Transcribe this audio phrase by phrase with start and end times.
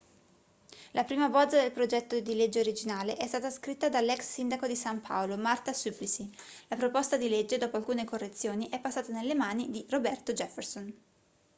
[0.93, 4.99] la prima bozza del progetto di legge originale è stata scritta dall'ex sindaco di san
[4.99, 6.27] paolo marta suplicy
[6.69, 10.91] la proposta di legge dopo alcune correzioni è passata nelle mani di roberto jefferson